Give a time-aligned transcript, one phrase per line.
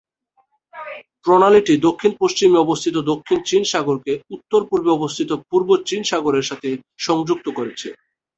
[1.23, 6.69] প্রণালীটি দক্ষিণ-পশ্চিমে অবস্থিত দক্ষিণ চীন সাগরকে উত্তর-পূর্বে অবস্থিত পূর্ব চীন সাগরের সাথে
[6.99, 7.87] সংযুক্ত করেছে।